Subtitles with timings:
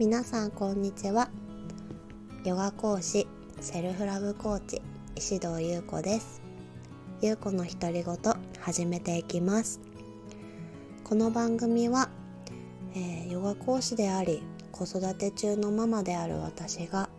[0.00, 1.28] 皆さんこんにちは。
[2.42, 3.28] ヨガ講師
[3.60, 4.80] セルフラブコーチ
[5.14, 6.40] 石堂優子です。
[7.20, 8.16] 優子の独り言
[8.60, 9.78] 始めていきます。
[11.04, 12.08] この番組は、
[12.94, 14.42] えー、ヨガ講師であり
[14.72, 17.10] 子育て中のママである私が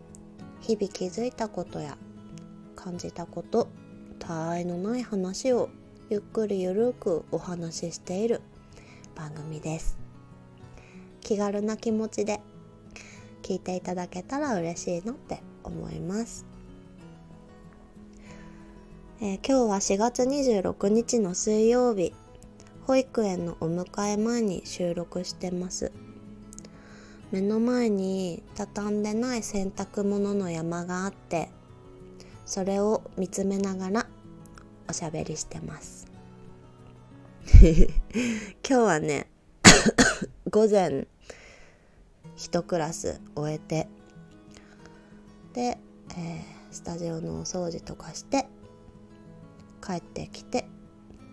[0.60, 2.00] 日々気づいたことや
[2.76, 3.70] 感じたこと
[4.18, 5.70] たわいのない話を
[6.10, 8.42] ゆっくりゆるくお話ししている
[9.14, 10.00] 番組です。
[11.22, 12.42] 気軽な気持ちで
[13.42, 16.46] 聞いていただけたら嬉しいなって思います、
[19.22, 22.14] えー、今日は4月26日の水曜日。
[22.88, 25.92] 保育園のお迎え前に収録してます。
[27.32, 31.50] 目の前に畳んでない洗濯物の山があって
[32.46, 34.08] それを見つめながら
[34.90, 36.08] おしゃべりしてます。
[37.62, 37.70] 今
[38.64, 39.28] 日はね
[40.52, 41.08] 午前
[42.42, 43.88] 1クラス終えて。
[45.54, 48.48] で、えー、スタジオのお掃除とかして
[49.86, 50.66] 帰ってきて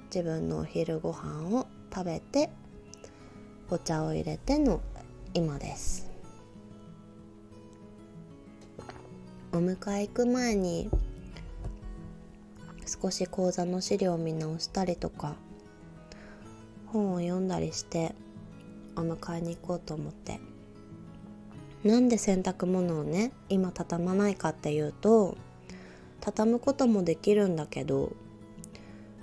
[0.07, 2.51] 自分のお昼ご飯を食べて
[3.71, 4.81] お茶を入れての
[5.35, 6.11] 今です。
[9.53, 10.91] お迎え行く前に
[12.87, 15.37] 少し講座の資料を見直したりとか
[16.87, 18.15] 本を読んだりして
[18.95, 20.39] お迎えに行こうと思って。
[21.85, 25.37] なんで洗濯物をね今畳まないかっていうと
[26.21, 28.13] 畳むこともできるんだけど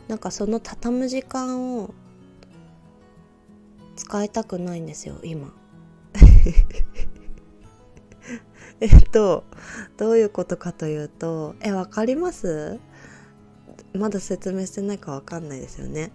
[0.07, 1.93] なんかその畳む時間を
[3.95, 5.53] 使いたくないんですよ今。
[8.81, 9.43] えっと
[9.97, 12.79] どういうことかというとえわかります？
[13.93, 16.11] まだ説明してないかわかんないですよね。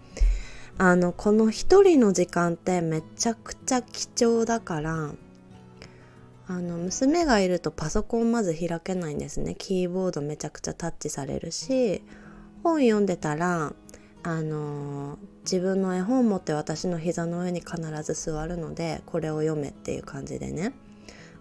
[0.79, 5.13] あのこの一人の時間ってめちゃくちゃ貴重だから
[6.51, 9.55] あの娘がいるとパソコンまず開けないんですね。
[9.57, 12.03] キーボードめちゃくちゃタッチされるし
[12.65, 13.73] 本読んでたら
[14.25, 20.73] あの自分の絵本持って私の膝の上に必ず座るのでこれを読めっていう感じでね。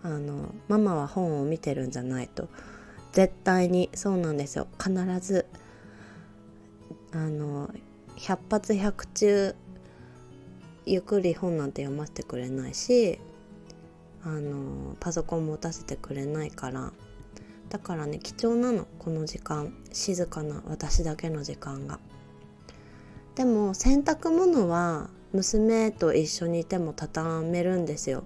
[0.04, 2.48] あのママは本を見てるんじゃないと。
[3.12, 4.68] 絶対にそうなんですよ。
[4.78, 5.48] 必ず
[7.14, 7.72] あの
[8.16, 9.56] 100発100中
[10.86, 13.20] ゆっくり本なんて読ませてくれないし
[14.24, 16.92] あのパソコン持たせてくれないから。
[17.70, 19.74] だからね貴重なのこの時間。
[19.92, 22.00] 静かな私だけの時間が。
[23.36, 28.24] でも洗濯物は娘と一緒にいても畳めるんですよ。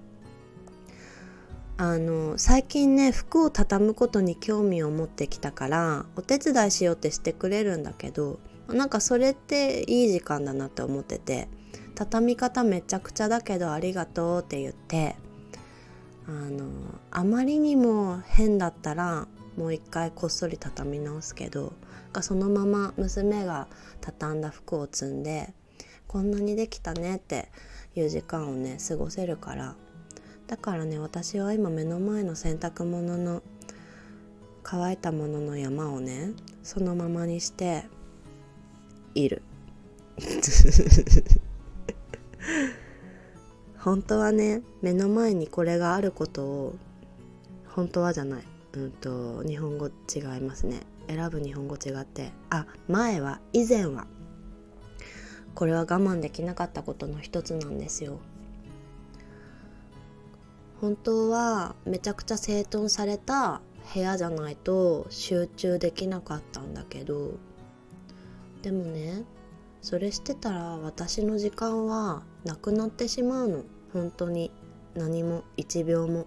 [1.76, 11.50] あの最近ね服を畳むことに興味を持ってきたからお手伝いしようってしてくれるんだけどなんかそれっていい時間だなって思ってて
[11.96, 15.16] 畳み方めちゃくちゃだけどありがとうって言って
[16.28, 16.70] あの
[17.12, 21.74] あまりにも変だったらもう一回こっそり畳み直すけど
[22.22, 23.68] そのまま娘が
[24.02, 25.54] 畳んだ服を積んで
[26.08, 27.50] こんなにできたねって
[27.96, 29.76] いう時間をね過ごせるから。
[30.48, 33.42] だからね私は今目の前の洗濯物の
[34.62, 36.32] 乾いたものの山をね
[36.64, 37.86] そのままにして
[39.16, 39.42] いる。
[43.84, 46.76] 本当はね目の前にこれがあることを
[47.68, 48.44] 本当はじゃない。
[48.76, 50.82] うんと日本語違いますね。
[51.08, 54.08] 選ぶ日本語違ってあ前は以前は。
[55.54, 58.20] これは我慢できなかったことの一つなんですよ。
[60.80, 63.62] 本当はめちゃくちゃ整頓された
[63.94, 67.38] 部屋じゃないと集中できなかったんだけど
[68.62, 69.24] でもね
[69.82, 73.64] それしてたら私の時間はなくなってしまうの。
[73.94, 74.52] 本当に
[74.96, 76.26] 何も1秒も。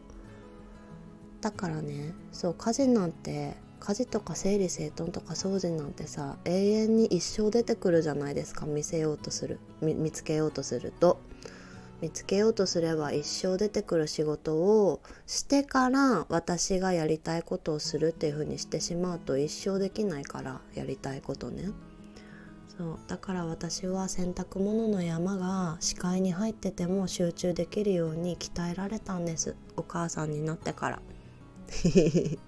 [1.41, 8.67] だからねそう家事なんて家事とか整理整頓とか掃除なんてさ永遠に一生出てくるじゃないですか。
[8.67, 9.61] 見せようとする。
[9.81, 11.21] 見つけようとすると。
[12.01, 21.71] 見つけようとすれば一生出てくる仕事をしてから私がやりたいことをするっていう風にしてしまうと一生できないからやりたいことね。
[22.77, 22.99] そう。
[23.07, 29.57] だから私は洗濯物の山が視界に入ってても集中できるように鍛えられたんです。
[29.77, 31.01] お母さんになってから。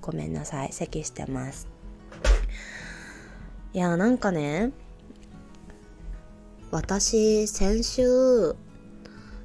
[0.00, 0.72] ごめんなさい。
[0.72, 1.68] 咳してます。
[3.72, 4.72] いやなんかね
[6.72, 8.56] 私先週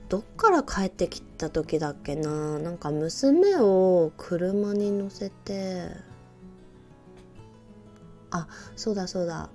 [0.09, 2.59] どっから帰ってきた時だっけな。
[2.59, 6.14] なんか娘を車に乗せて
[8.31, 9.49] あそうだそうだ。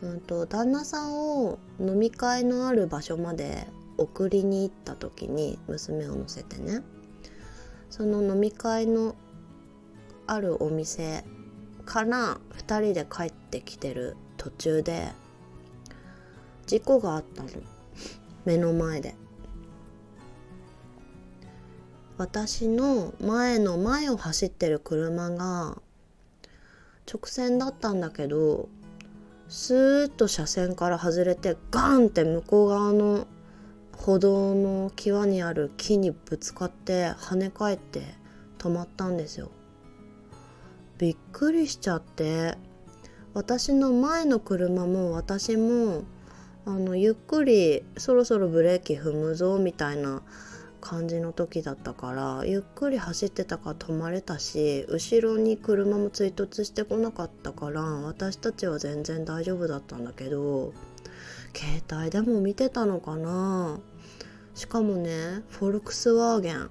[0.00, 3.66] うんと、旦那さんを飲み会のある場所まで
[3.96, 6.82] 送りに行った時に娘を乗せてね。
[7.90, 9.16] その飲み会の
[10.26, 11.24] あるお店
[11.84, 15.08] から2人で帰ってきてる途中で
[16.66, 17.48] 事故があったの。
[18.44, 19.14] 目の前で。
[22.18, 25.80] 私の前の前を走ってる車が
[27.10, 28.68] 直線だったんだけど
[29.48, 33.26] スーッと車線から外れてガンって向こう側の
[33.96, 38.02] 歩道の際にある木にぶつかって跳ね返って
[38.58, 39.50] 止まったんですよ。
[40.98, 42.56] びっくりしちゃって
[43.32, 46.02] 私の前の車も私も
[46.66, 50.22] あのゆっくりそろそろブレーキ踏むぞみたいな
[50.88, 60.72] 感じの時だったからゆっくり走ってたから止まれたし後ろに車も追突してこなかったから私たちは全然大丈夫だったんだけど
[61.54, 63.80] 携帯でも見てたのかな。
[64.54, 66.70] しかもねフォルクスワーゲン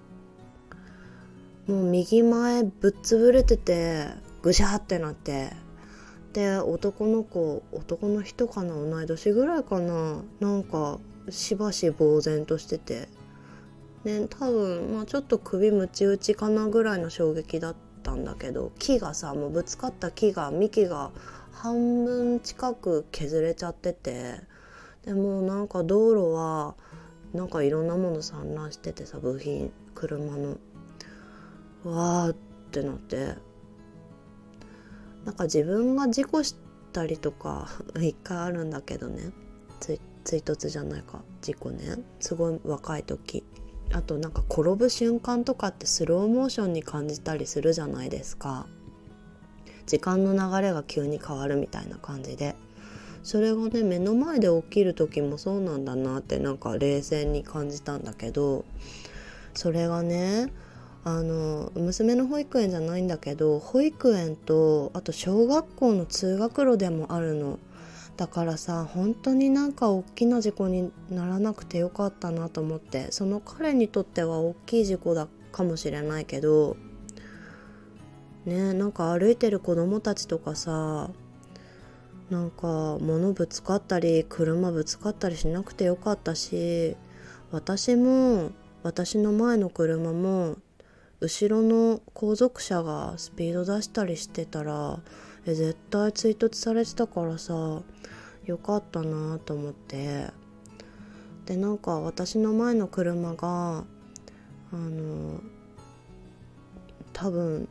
[1.68, 4.08] もう右前ぶっ潰れてて
[4.42, 5.52] ぐしゃってなって
[6.34, 10.98] で男の子男の人かな同い年ぐらいかななんか
[11.30, 13.16] しばし呆然としてて。
[14.08, 21.12] ね多分、まあ、ちょっと首ムチ打ちかなぐらいの衝撃だったんだけど木がさもうぶつかった木が幹が
[21.52, 24.40] 半分近く削れちゃってて
[25.04, 26.76] でもなんか道路は
[27.34, 30.58] なんかいろんなもの散乱しててさ部品車の
[31.84, 32.36] わーっ
[32.72, 33.36] てなって
[35.26, 36.56] なんか自分が事故し
[36.94, 37.68] たりとか
[37.98, 39.32] 一回あるんだけどね
[40.24, 43.44] 追突じゃないか事故ねすごい若い時。
[43.94, 48.68] あとなんか転ぶ瞬間とかってスローモーションに感じたりするじゃないですか。
[49.86, 52.56] 時間の流れが急に変わるみたいな感じで。
[53.24, 58.66] それがね目の前で起きる時もそうなんだなってなんか冷静に感じたんだけど。
[59.54, 60.52] それがね
[61.04, 67.60] あの娘の保育園じゃないんだけど保育園とあと小学校の通学路でもあるの。
[68.18, 76.78] だからさ本当になんか大きな事故にならなくてよかったなと思ってその彼にとっては大きい事故だかもしれないけど
[78.46, 81.12] ねなんか歩いてる子供たちとかさ
[82.32, 86.98] なんか物ぶつかったり車ぶつかったりしなくてよかったし
[87.52, 90.58] 私も私の前の車も
[91.20, 95.00] 後ろの後続車がスピード出したりしてたら
[95.48, 97.82] え絶対追突されてたからさ
[98.46, 100.28] よかったなと思って。
[101.46, 103.86] でなんか私の前の車が
[104.74, 105.40] あの
[107.14, 107.70] 多分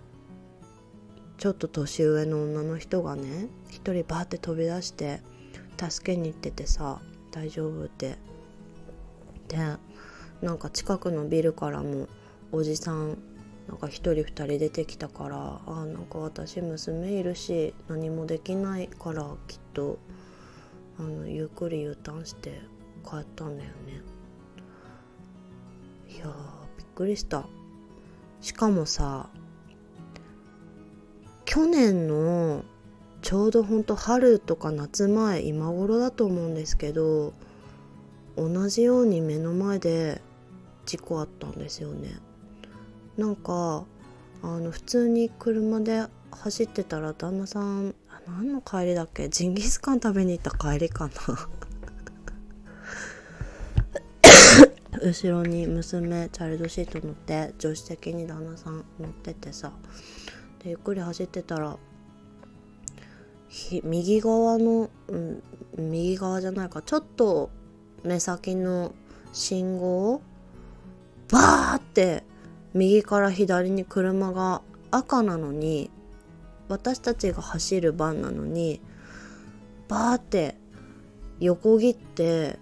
[1.37, 5.21] ちょっと年上の女の人がね一人バーって飛び出して
[5.79, 8.17] 助けに行っててさ大丈夫って。
[9.49, 9.59] で
[10.43, 12.09] なんか近くのビルからも
[12.53, 13.19] おじさん
[13.69, 19.99] なんか1人2人出てきたからあなんか私娘いるし何もできないからきっと
[20.99, 22.61] あのゆっくり U ターンして
[23.05, 24.03] 帰ったんだよね。
[26.09, 26.27] いや
[26.79, 27.47] びっくりした。
[28.41, 29.29] しかもさ
[31.45, 32.65] 去年の
[33.23, 37.33] ちょうどほんと春とか夏前今頃だと思うんですけど
[38.37, 40.23] 同じように目の前で
[40.85, 42.19] 事故あったんですよね。
[43.17, 43.85] なんか
[44.43, 47.95] あの普通に車で走ってたら旦那さん
[48.27, 49.29] 何の帰りだっけ？
[49.29, 51.13] ジンギスカン食べに行った帰りかな。
[55.01, 59.73] 後ろに娘チャイルドシート乗って助手席に旦那さん乗っててさ。
[60.65, 61.77] でゆっくり走ってたら
[63.85, 65.43] 右側の、うん、
[65.77, 66.83] 右側じゃないか。
[66.83, 67.51] ちょっと
[68.03, 68.93] 目先の
[69.33, 70.23] 信号を
[71.31, 72.25] バーって
[72.77, 75.91] 右から左に車が赤なのに
[76.69, 78.81] 私たちが走る番なのに
[79.89, 80.57] バーって
[81.41, 82.59] 横切って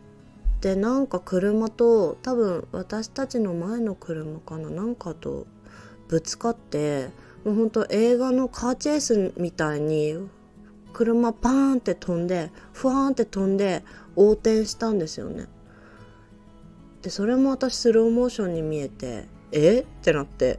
[0.60, 5.46] でなんか車と多分私たちの前の車かななんかと
[6.08, 7.08] ぶつかって
[7.44, 10.16] もうほんと映画のカーチェイスみたいに
[10.92, 13.82] 車パーンって飛んでふわーんって飛んで
[14.16, 15.46] 横転したんですよね。
[17.02, 19.80] でそれも私スローモーションに見えてえ？
[19.80, 20.58] ってなって。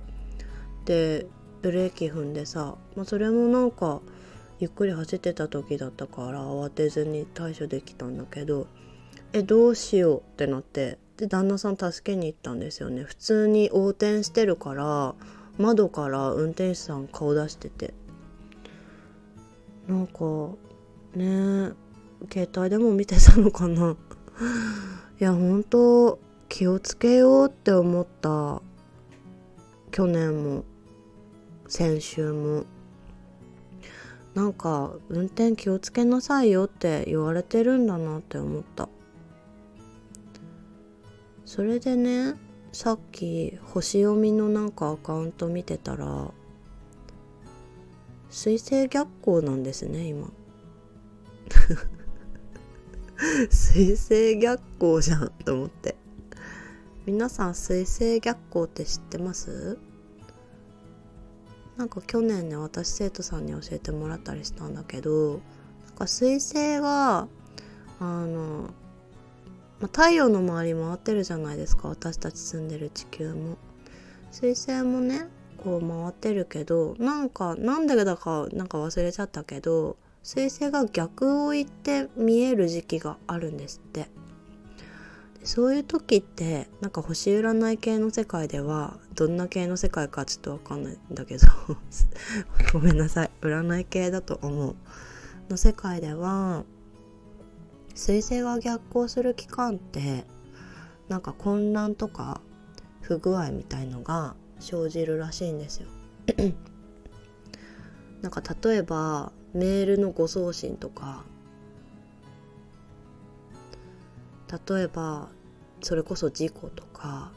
[0.86, 1.28] で
[1.62, 4.02] ブレーキ踏んでさ、まあ、それもなんか
[4.60, 8.68] ゆっくり走ってた時だったから慌てずに対処できたんだけど
[9.34, 10.98] えどうしようってなって。
[11.18, 13.04] で旦那さん助けに行ったんですよね。
[13.04, 15.16] 普通に横転してるから
[15.58, 17.94] 窓から運転手さん顔出してて。
[19.88, 20.50] なんか
[21.16, 21.72] ね
[22.32, 23.96] 携帯でも見てたのかな。
[25.22, 28.62] いや本当気をつけようって思った。
[29.96, 30.66] 去年も
[31.70, 32.66] 先週も。
[34.34, 38.90] なんか運転気をつけなさいよって言われてるんだなって思った。
[41.46, 42.34] それでね
[42.74, 46.30] さっき星読みのなんかアカウント見てたら
[48.30, 50.30] 水星逆行なんですね今。
[53.50, 55.96] 水星逆行じゃんと思って。
[57.06, 59.78] 皆さん水星逆行って知ってます？
[61.78, 65.42] なんか去年ね私生徒さんに教えてもらったりしたんだけど
[65.86, 67.28] なんか水星が
[68.00, 68.70] あの、
[69.80, 73.58] ま太陽の周り回ってるじゃないですか私たち住んでる地球も。
[74.32, 75.28] 水星もね
[75.64, 84.10] こう回ってるけどなんかなんでだかなんか忘れちゃったけど彗星が逆を言って見える時期があるんですって。
[85.46, 91.46] そういう時ってなんか星占い系の世界ではどんな系の世界かちょっとわかんないんだけど
[92.74, 93.32] ごめんなさい。
[93.42, 94.76] 占い系だと思う。
[95.50, 96.64] の世界では
[97.94, 100.26] 彗星が逆行する期間って
[101.08, 102.42] なんか混乱とか
[103.02, 105.88] 不具合みたいのが生じるらしいんですよ。
[108.24, 111.24] なんか例えばメールの誤送信とか
[114.52, 115.30] 例えば
[115.82, 117.32] それこそ事故とか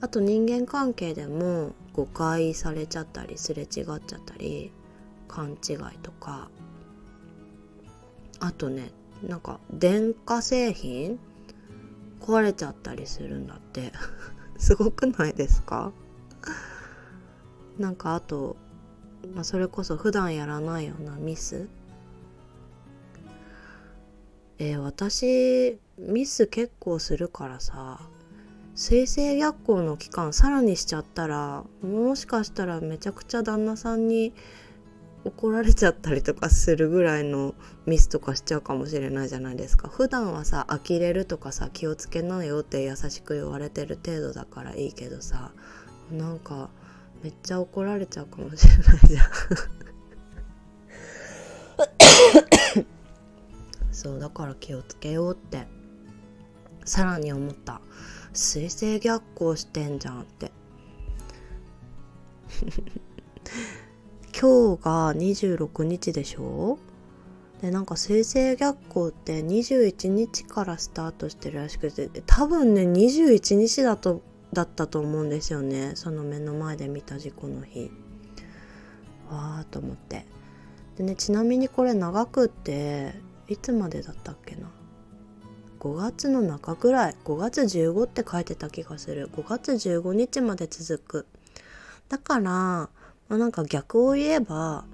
[0.00, 4.72] あと人間関係でも誤解されちゃったりすれ違っちゃったり
[5.28, 6.48] 勘違いとか
[8.40, 8.90] あとね
[9.22, 11.18] なんか電化製品
[12.20, 13.92] 壊れちゃったりするんだって。
[14.58, 15.90] すごくないですか？
[17.78, 18.56] なんかあと
[19.34, 21.68] まあ、それこそ普段やらないようなミス。
[24.58, 28.00] えー、私ミス結構するからさ
[28.74, 34.32] 水星逆行の期間さらにしちゃったらもしかしたらめちゃくちゃ旦那さんに
[35.24, 37.54] 怒られちゃったりとかするぐらいの
[37.86, 39.88] ミスとかしちゃうかもしれないじゃないですか。
[39.88, 45.52] 普段はさ呆れるとかさ気をつけなよって優しく言われてる程度だからいいけどさ
[46.10, 46.70] なんか
[47.22, 49.26] めっちゃ怒られちゃうかもしれないじゃん。
[53.92, 55.81] そうだから気をつけようって。
[56.84, 57.80] さらに思った。
[58.32, 60.52] 水星逆行してんじゃんって。
[64.38, 66.78] 今日が26日でしょ？
[67.60, 72.08] でなんか水星逆行って21日からスタートしてるらしくて。
[72.26, 74.22] 多分ね21日だと
[74.52, 75.92] だったと思うんですよね。
[75.94, 77.90] その目の前で見た事故の日。
[79.30, 80.26] わあと思って。
[80.96, 83.14] でねちなみにこれ長くって
[83.48, 84.70] いつまでだったっけな？
[85.82, 89.28] 5月の中ぐらい5月15って書いてた気がする。
[89.32, 91.26] 5月15日まで続く。
[92.08, 92.88] だから、ま
[93.30, 94.84] あ、なんか逆を言えば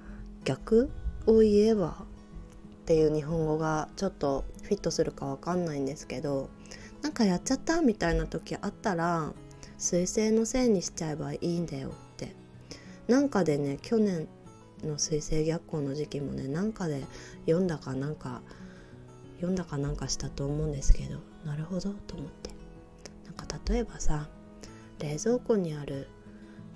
[0.45, 0.88] 逆
[1.26, 6.49] を言えばっていう日本語がちょっとフィットするかわかんないんですけど
[7.02, 9.35] なんかやっちゃったみたいな時あったら
[9.78, 12.35] 彗星のせいにしちゃえばいいんだよって。
[13.09, 14.26] なんかでね去年
[14.83, 17.04] の彗星逆行の時期もねなんかで
[17.45, 18.40] 読んだかなんか
[19.38, 22.50] 読んだかなんかしたと思うんですけどなるほどと思って。
[23.25, 24.28] なんか例えばさ
[24.99, 26.09] 冷蔵庫にある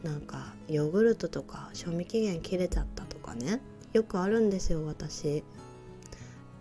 [0.02, 3.60] なんかヨーグルトとか賞味期限切れちゃったとかね
[3.92, 5.44] よくあるんですよ私。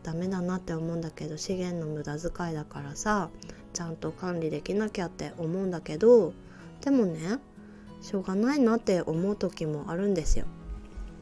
[0.03, 3.29] ダメだなって思うんだけど資源の無駄遣いだからさ
[3.73, 6.33] ちゃんと管理できなきゃって思うんだけど
[6.81, 7.37] でもね
[8.01, 10.45] しょうがないなって思う時もあるんですよ。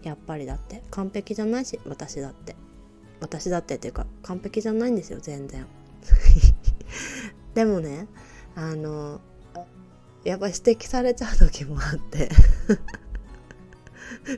[0.02, 0.82] やっぱりだって。
[0.92, 2.56] 完璧じゃないし私だって。
[3.20, 5.66] 私だってっていうか完璧じゃないんですよ全然。
[7.54, 8.08] でもね
[8.56, 9.22] あの
[10.24, 12.30] やっぱ指摘されちゃう時もあって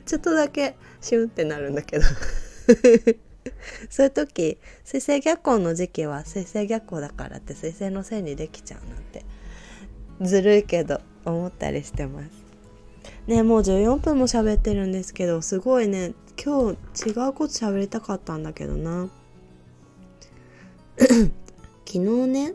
[0.06, 2.04] ちょっとだけシュンってなるんだけど。
[3.90, 9.24] そういう時水星逆行の時期は水星逆行だからって水星のせいにできちゃうなんて
[10.20, 12.51] ずるいけど思ったりしてます。
[13.26, 19.08] ねもう14分も喋ってるんですけどすごいね今日違うこと喋りたかったんだけどな。
[20.98, 21.32] 昨
[21.86, 22.54] 日ね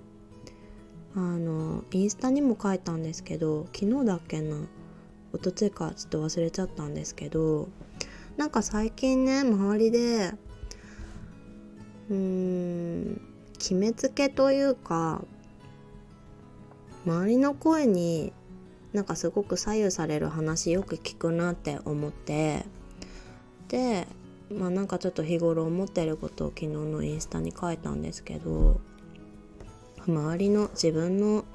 [1.16, 4.58] あのインスタにも書いたんですけど昨日だっけな。
[5.34, 7.68] おとついかちょっと忘れちゃったんですけど
[8.38, 10.34] なんか最近ね周りで
[12.10, 13.22] うーん
[13.58, 15.24] 決めつけというか
[17.06, 18.34] 周りの声に
[18.98, 22.66] なんかすごく左右される話よく聞くなって思って
[23.68, 24.08] で
[24.52, 28.82] まあなんかちょっと日頃思ってることを昨日のインスタに書いたんですけど
[30.08, 31.46] 周りの自分の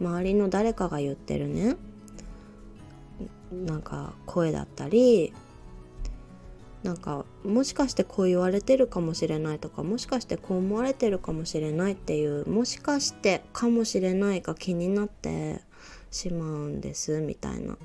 [0.00, 1.76] 周りの誰かが言ってるね
[3.52, 5.32] なんか声だったり
[6.82, 15.60] なんかもしかしてこう言われてるかもしれないとかもしかしてこう思われてるかもしれないっていうもしかしてかもしれないが気になって
[16.10, 17.76] しまうんですみたいな。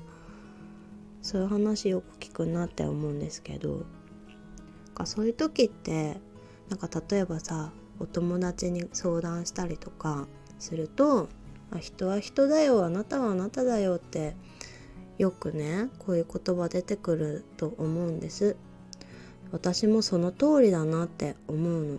[1.22, 3.84] そういう話よく聞くなって思うんですけど。
[4.94, 6.16] かそういう時って
[6.70, 10.26] なんか例えばさお友達に相談したりとか
[10.58, 11.28] すると
[11.80, 14.36] 「人は人だよあなたはあなただよ」って
[15.18, 18.56] よくねこういう言葉出てくると思うんです。
[19.52, 21.98] 私もその通りだなって思うの。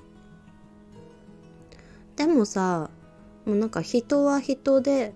[2.17, 2.89] でもさ
[3.45, 5.13] もうなんか人は人で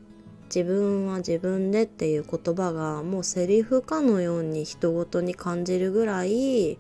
[0.54, 6.80] 自分は自分でっていう言葉がもうセリフかのように人ごとに感じるぐらい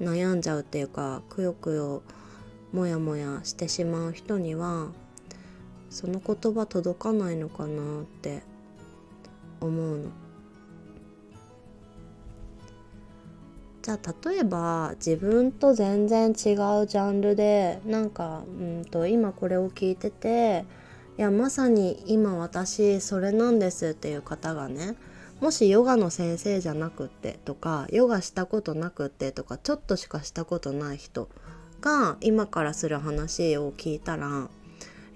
[0.00, 2.02] 悩んじゃうっていうかくよくよ
[2.72, 4.88] もやもやしてしまう人には
[5.88, 8.42] その言葉届かないのかなって
[9.60, 10.10] 思うの。
[13.82, 20.64] じゃあ例えば自分と全然違うジャンルでなんかうんと今これを聞いてて
[21.18, 24.96] いやまさに今私それなんですっていう方がね
[25.40, 31.28] もしヨガの先生じゃなくってとかヨガしたことなくってとかちょっとしかしたことない人
[31.80, 34.48] が今からする話を聞いたら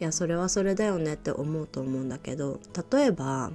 [0.01, 2.61] いやそれはそれだよねって思うと思うんだけど
[2.93, 3.51] 例えば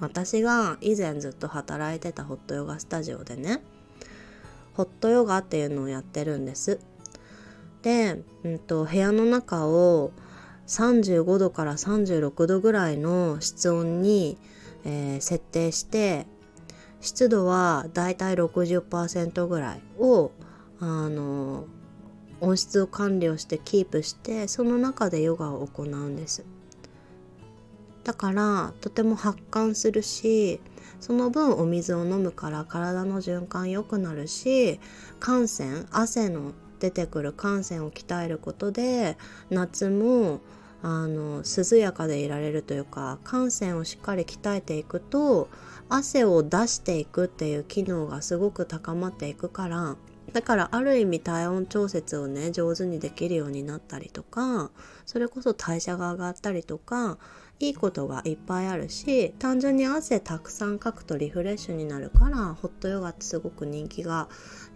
[0.00, 3.62] 私が以前ずっと働いてたホットヨガスタジオでね
[4.74, 6.80] ホットヨガっていうのをやってるんです。
[7.80, 10.10] で、うんと、部屋の中を
[10.66, 14.38] 35度から36度ぐらいの室温に、
[14.84, 16.26] えー、設定して
[17.00, 20.32] 湿度はだいたい60%ぐらいを
[20.80, 21.66] あの
[22.40, 26.44] 温室を管理をしてキープしてその中でヨガを行うんです。
[28.04, 30.60] だからとても発汗するし
[31.00, 34.78] その分お水を飲むから体の循環良くなるし
[35.18, 39.16] 汗腺汗の出てくる汗腺を鍛えることで
[39.50, 40.40] 夏も
[40.82, 45.48] あの涼やかでいられるというか汗腺をしっかり鍛えていくと
[45.88, 49.96] 汗を出していくっていう機能がすごく高まっていくから
[50.32, 54.70] だからある意味体温調節をね上手にできるようになったりとか
[55.06, 57.18] それこそ代謝が上がったりとか
[57.58, 64.28] いいことがいっぱいあるし単純に汗たくさんかくとリフレッシュになるからホットヨガってすごく人気が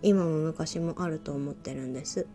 [0.03, 2.27] 今も昔もあると思ってるんです。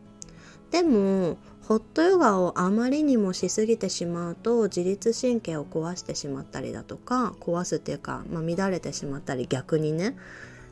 [0.72, 10.16] でもホットヨガをあまりにもしすぎてしまうと自律神経を壊してしまったりだとか壊すっていうか、まあ、乱れてしまったり逆にね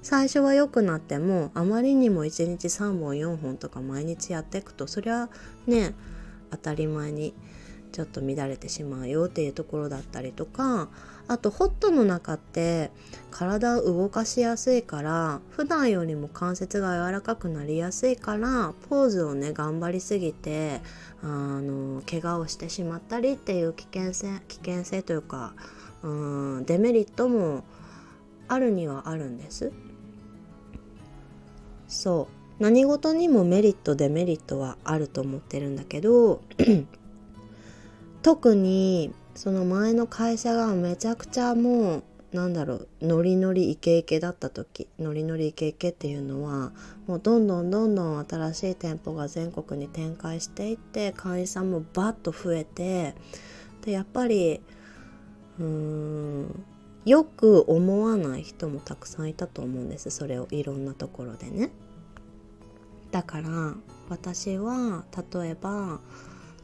[0.03, 5.29] 最初は良くなってもあまりにも1日3本4本とか毎日やっていくとそれは
[5.65, 5.95] ね
[6.51, 7.33] 当たり前に
[7.91, 10.89] ちょっと乱れてしまうよっていうところだったりとか
[11.27, 12.91] あとホットの中って
[13.31, 20.81] 体を動かしやすいから普段よりも関節が柔らかくなりやすいからポーズをね頑張りすぎて
[21.23, 25.53] あの怪我をしてしまったりっていう危険性危険性というか
[26.03, 26.07] う
[26.59, 27.63] んデメリットも
[28.47, 29.71] あるにはあるんです。
[31.87, 32.27] そ
[32.59, 36.41] う何事にもメリットデメリットはあると思ってるんだけど
[38.21, 46.71] 特にその前の会社がめちゃくちゃもうなんだろうノリノリイケイケだった時ノリノリイケイケっていうのは
[47.05, 53.13] もうどんどんどんどん新しい店舗が全国に展開していって会員さんもバッと増えて
[53.85, 54.61] でやっぱり
[55.59, 56.65] うーん
[57.05, 61.69] よく思わない人もたくさんいたと思うんですそれをいろんなところでね。
[63.11, 63.75] だから
[64.09, 65.99] 私は例えば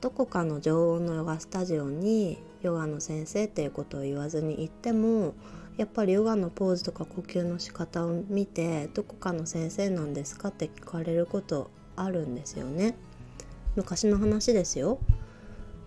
[0.02, 5.34] どこかの常温のヨガスタジオにヨガの先生っていうことを言わずに行っても
[5.78, 12.96] やっぱりヨガのポーズとか呼吸の仕方を見てどこかの先生なんですかって聞かれることあるんですよね。
[13.76, 15.00] 昔の話ですよ。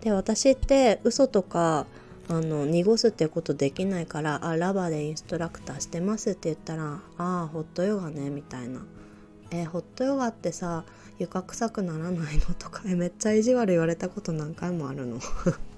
[0.01, 1.87] で私って嘘とか
[2.29, 8.85] あの濁すってことできないから「あラバーでインストラクターしてます」って言ったら「ああホットヨガね」みたいな
[9.51, 10.85] 「えホットヨガってさ
[11.23, 15.19] 床臭くならないの?」とか、めっちゃ意地悪言われたこと何回もあるの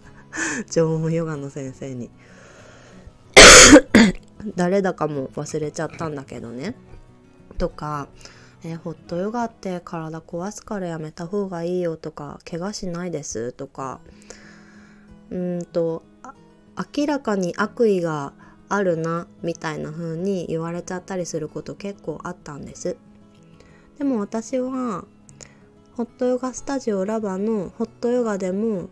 [0.70, 2.10] 縄文ヨガの先生に
[4.56, 6.74] 誰だかも忘れちゃったんだけどね
[7.58, 8.08] とか
[8.64, 14.00] えホットヨガって体壊すからやめた方がいいよとか怪我しないですとか
[15.30, 16.02] うんと
[16.96, 18.32] 明らかに悪意が
[18.68, 22.96] あるなみたいな風に言われちゃったりすること結構あったんです。
[23.98, 25.04] でも私は
[25.96, 28.88] ホットヨガスタジオラバのホットヨガでも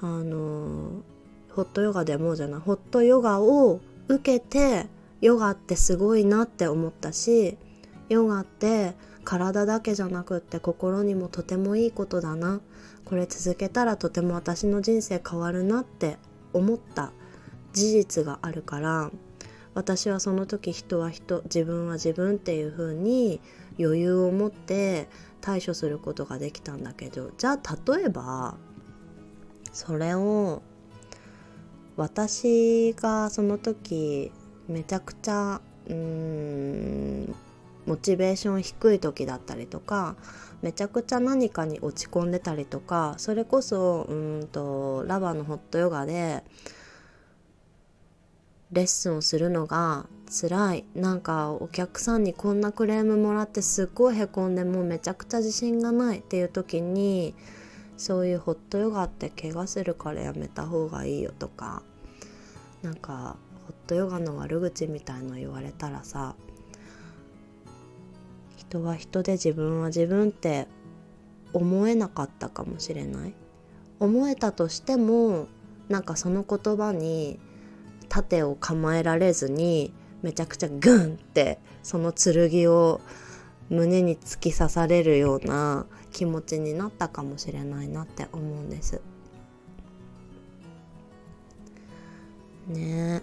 [0.00, 1.02] あの
[1.50, 4.86] ホットヨガでもじゃないホットヨガを受けて
[5.20, 7.58] ヨガってすごいなって思ったし
[8.08, 8.94] ヨガって
[9.24, 12.60] 体だけじゃなくって心にもとてもいいことだな。
[13.04, 16.16] これ続けたらとても私の人生変わるなって
[16.54, 17.12] 思った
[17.74, 19.10] 事実があるから
[19.74, 23.40] 私はその時人は人自分は自分っていう風に
[23.78, 25.08] 余裕を持って
[25.44, 28.54] 対処することができたんだけどじゃあ例えば
[29.74, 30.62] それを
[31.96, 34.32] 私がその時
[34.68, 37.34] めちゃくちゃうーん
[37.84, 40.16] モチベーション低い時だったりとか
[40.62, 46.42] めちゃくちゃ何かに落ち込んでたりとかそれこそうんとラバーのホットヨガで
[48.72, 50.84] レッスンをするのが辛い。
[50.96, 56.18] なんかお客さんにこんなクレームもらってすっごいへこんでもうめちゃくちゃ自信がない。
[56.18, 57.34] っていう時に
[57.96, 61.82] そういうホットヨガって怪我するからやめた方がいいよとか。
[62.82, 66.34] なんかホットヨガの悪口みたいの言われたらさ
[68.56, 70.66] 人は人で自分は自分って
[71.52, 73.34] 思えなかったかもしれない。
[74.00, 75.46] 思えたとしても
[75.88, 77.38] なんかその言葉に
[78.08, 79.94] 盾を構えられずに
[80.24, 83.02] めちゃくちゃグンってその剣を
[83.68, 89.02] 胸に突き刺されるような気持ちになったかもしれないなって思うんです。
[92.68, 93.20] ね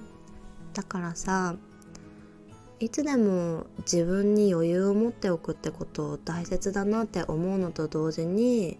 [0.75, 1.55] だからさ
[2.79, 8.77] いつでも自分に余裕を持っておくってこと大切だなって思うのと同時に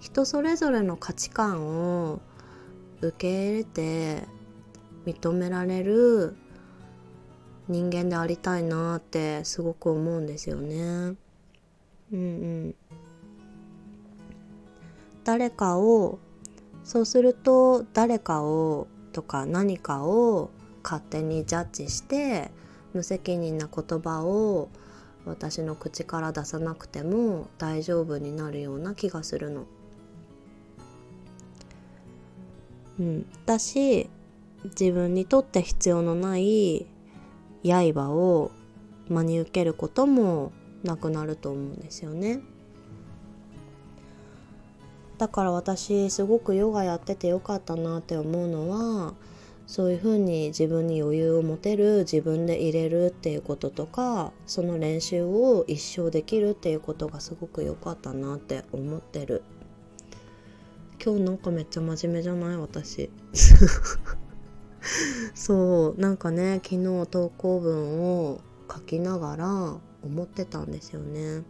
[0.00, 2.22] 人それぞれの価値観を
[3.02, 4.22] 受け入れて
[5.04, 6.38] 認められる
[7.68, 11.14] 人間でありたいなってすごく思うんですよね。
[12.12, 12.74] うんうん
[15.24, 16.18] 誰かを
[16.84, 20.50] そうすると誰かをとか何かを
[20.82, 22.50] 勝手にジャッジして
[22.94, 24.70] 無責任な言葉を
[25.26, 29.66] 私の口から出さなくても大丈夫になるような気がするの。
[32.98, 34.08] うん、だし
[34.64, 36.86] 自分にとって必要のない
[37.72, 38.50] 刃を
[39.08, 40.52] 真に受けることも
[40.82, 42.40] なくなると思うんですよね。
[45.18, 49.14] だから私すごくヨガやっててよかったなって思うのは
[49.66, 59.42] そういうふうに自分に余裕を持てる自分で入れるっていうこととかその練習を一生できるっていうことがすごく良かったなって思ってる。
[61.04, 62.56] 今日なんかめっちゃ真面目じゃない？
[62.56, 63.10] 私。
[65.34, 68.40] そうなんかね昨日投稿文を
[68.72, 71.42] 書きながら思ってたんですよね。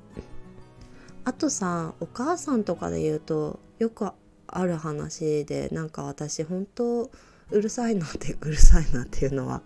[1.25, 4.09] あとさお母さんとかで言うとよく
[4.47, 7.11] ある話でなんか私本当
[7.51, 9.63] うるさいなってうるさいなっていうのは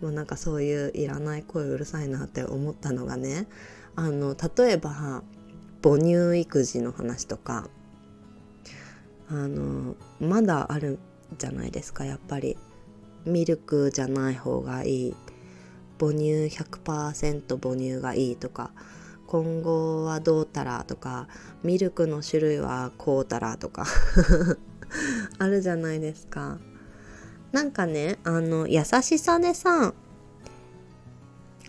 [0.00, 3.48] もうなんかそういういらない声うるさいなって思ったのがね
[3.96, 5.22] あの例えば
[5.82, 7.68] 母乳育児の話とか
[9.28, 10.98] あのまだある
[11.38, 12.56] じゃないですかやっぱり。
[13.24, 15.14] ミルクじゃない方がいい。
[15.98, 18.72] 母乳100%母乳がいいとか
[19.28, 21.28] 今後はどうたらとか
[21.62, 23.86] ミルクの種類はこうたらとか
[25.38, 26.58] あるじゃないですか。
[27.52, 29.94] なんかねあの優しさでさ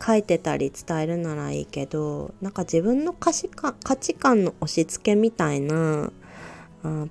[0.05, 6.11] 書いてたり伝えるならいいけどなんか自分の価値観価値観の押し付けみたいな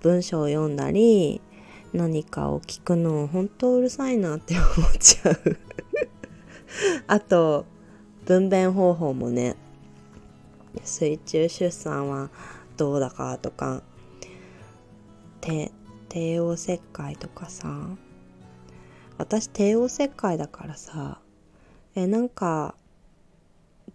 [0.01, 1.41] 文章を読んだり
[1.93, 5.59] 何かを聞くの本当うるさいなって思っちゃう。
[7.07, 7.67] あと
[8.25, 9.57] 分娩方法もね
[10.85, 12.31] 水中出産は
[12.77, 13.83] どうだかとか
[15.41, 17.89] 帝王切開とかさ
[19.19, 21.21] 私帝王切開だからさ
[21.95, 22.75] えなんか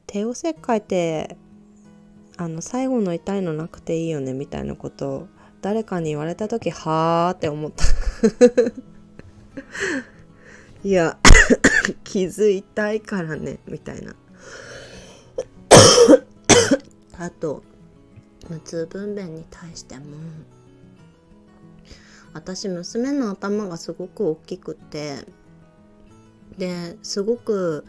[0.06, 1.38] 帝王切開って
[2.38, 5.28] あの最後の痛いのなくていいよねみたいなこと
[5.62, 7.84] 誰かに言われた時はあって思った。
[10.84, 11.18] いや
[12.04, 14.16] 気づいたいからねみたいな。
[17.20, 17.64] あと
[18.50, 20.06] 無痛分娩に対しても
[22.34, 25.26] 私娘の頭がすごく大きくて
[26.58, 27.86] ですごく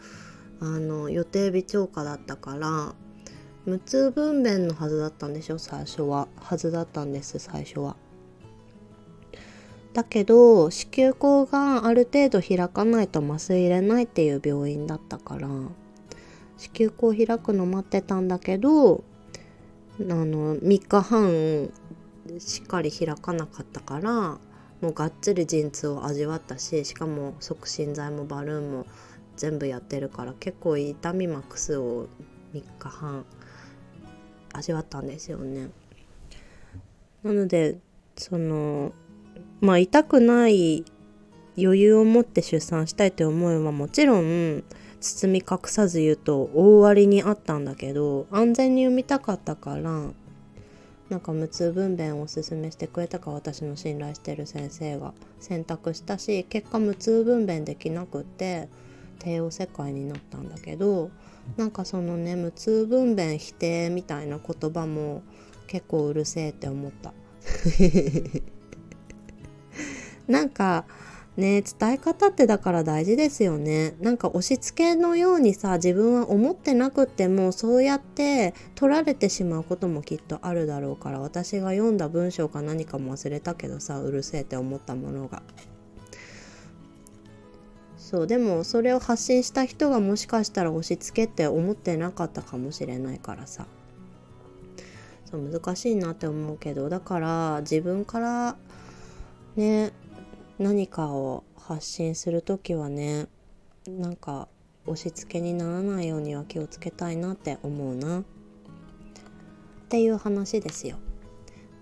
[0.59, 2.95] あの予定日超過だったから
[3.69, 5.59] 無痛分娩のはずだったんでしょ？
[5.59, 6.27] 最初は。
[6.37, 7.95] はずだったんです最初は。
[9.93, 15.47] だけど子宮口がある程度開かないと麻酔入れないっていう病院だったから
[16.57, 19.03] 子宮口開くの待ってたんだけど
[19.99, 21.71] あの3日半
[22.37, 24.11] しっかり開かなかったから
[24.81, 28.85] もうがっつり陣痛を味わったししかも促進剤もバルーンも
[29.37, 32.07] 全部やってるから結構痛みマックスを
[32.53, 33.25] 3日半
[34.53, 35.69] 味わったんですよね。
[37.23, 37.77] なので
[38.15, 38.91] その
[39.61, 40.85] まあ痛くない
[41.57, 44.63] 余裕を持って出産したいという思いはもちろん
[45.01, 50.11] 包み隠さず言うと大割にあったんだけど安全に産みたかったから
[51.09, 58.69] なんか無痛分娩をおすすめしてくれたか私の信頼してる先生が選択したし結果無痛分娩できなくて
[59.19, 61.09] 帝王切開になったんだけど
[61.57, 65.23] なんかそのね無痛分娩否定みたいな言葉も
[65.67, 67.13] 結構うるせえって思った。
[70.27, 70.85] なんか
[71.37, 73.95] ね伝え方ってだから大事ですよね。
[73.99, 85.41] なんか押し付けのようにさ自分は思ってなくってもそうやって取られてしまうこともきっとあるだろうから私が読んだ文章か何かも忘れたけどさうるせえって思ったものが。
[87.99, 93.67] そうでもそれを発信した人がもしかしたら押し付けって思ってなかったかもしれないからさ。
[95.25, 98.55] そう難しいなって思うけどだから自分から
[99.55, 99.91] ね
[100.57, 103.27] 何かを発信する時はね
[103.87, 104.47] なんか
[104.87, 108.21] 押し付けにならないようには気をつけたいなって思うな。
[108.21, 108.23] っ
[109.89, 110.97] ていう話ですよ。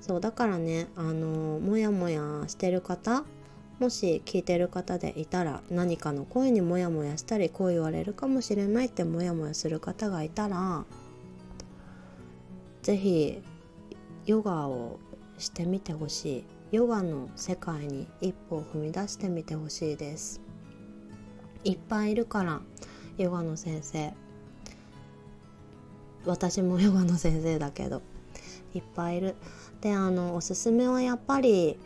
[0.01, 3.23] そうだからねあのモヤモヤしてる方
[3.79, 10.83] もし聞いてる方でいたら何かの声にモヤモヤしたりこう言われるかもしれないってモヤモヤする方がいたら
[12.81, 13.41] 是非
[14.25, 14.99] ヨガを
[15.37, 16.43] してみてほしい。
[16.71, 20.41] ヨガの世界に一歩を踏み出してみてほしいです。
[21.63, 22.59] いっぱいいるから
[23.17, 24.13] ヨガの先生。
[26.25, 28.01] 私もヨガの先生だけど
[28.73, 29.35] いっぱいいる。
[29.79, 31.77] であのおすすめはやっぱり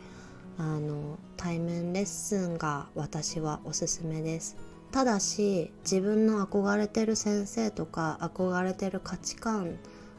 [0.58, 4.58] あの対面レッスンが私はおすすめです。
[4.92, 9.78] ただし自分の憧れてる先生とか憧れてる価値観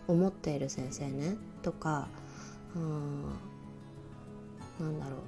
[0.09, 2.09] を持っている先生ねとか
[2.75, 3.23] うん
[4.81, 5.18] なんだろう。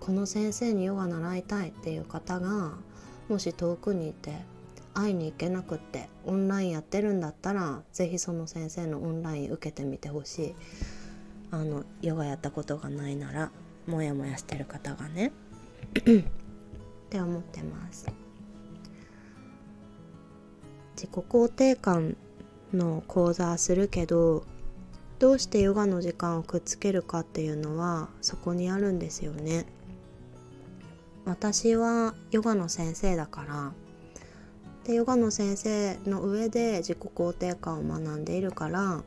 [0.00, 2.74] この先生にヨガ習いたいっていう方が
[3.28, 4.36] もし遠くにいて
[4.94, 10.54] 会いに行けなくってオンラインやってるんだったら是非その先生のオンライン受けてみてほしい。
[11.50, 13.50] あのヨガやったことがないなら
[13.86, 15.32] モヤモヤしてる方がね
[15.94, 16.02] っ
[17.08, 18.06] て思ってます。
[20.96, 22.16] 自己肯定感
[22.72, 24.44] の講座するけど
[25.18, 29.66] どうしてヨガの時間をくっつけるかっていうのはそこにあるんですよね。
[31.24, 33.72] 私はヨガの先生だから
[34.84, 39.02] でヨガの先生の上で自己肯定感を学んでいるから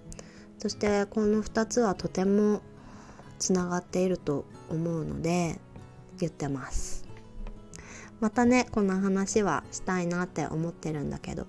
[0.60, 2.62] そしてこの2つはとても
[3.39, 5.58] つながっていると思うので
[6.19, 7.08] 言ってます。
[8.19, 11.48] またねこの話はしたいなって思ってるんだけど。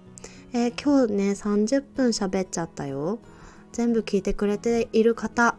[0.53, 3.19] えー、今日ね30分喋っちゃったよ。
[3.73, 5.57] 全部聞いてくれている方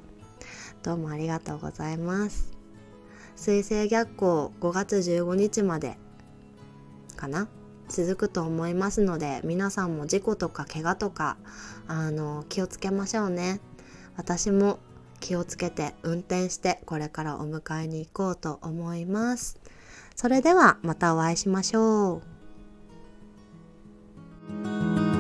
[0.84, 2.54] どうもありがとうございます。
[3.36, 5.98] 水星逆行5月15日まで
[7.18, 7.50] かな？
[7.92, 11.36] 続くと思いますので皆さんも事故とか怪我とか
[11.88, 13.60] あの気をつけましょうね
[14.16, 14.80] 私も
[15.20, 19.60] 気をつけて運転してこれからお迎えに行こうと思います。
[20.16, 22.22] それではまたお会いしましょ
[25.08, 25.11] う。